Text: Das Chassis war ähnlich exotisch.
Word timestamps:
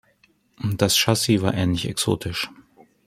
Das 0.77 0.97
Chassis 0.97 1.43
war 1.43 1.53
ähnlich 1.53 1.87
exotisch. 1.87 2.49